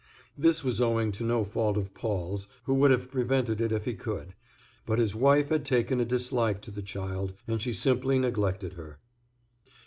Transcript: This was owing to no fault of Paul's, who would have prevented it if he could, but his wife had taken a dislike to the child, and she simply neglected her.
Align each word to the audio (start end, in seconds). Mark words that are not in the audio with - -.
This 0.35 0.63
was 0.63 0.81
owing 0.81 1.11
to 1.11 1.23
no 1.23 1.43
fault 1.45 1.77
of 1.77 1.93
Paul's, 1.93 2.47
who 2.63 2.73
would 2.73 2.89
have 2.89 3.11
prevented 3.11 3.61
it 3.61 3.71
if 3.71 3.85
he 3.85 3.93
could, 3.93 4.33
but 4.83 4.97
his 4.97 5.13
wife 5.13 5.49
had 5.49 5.63
taken 5.63 5.99
a 5.99 6.05
dislike 6.05 6.59
to 6.63 6.71
the 6.71 6.81
child, 6.81 7.33
and 7.47 7.61
she 7.61 7.71
simply 7.73 8.17
neglected 8.17 8.73
her. 8.73 8.97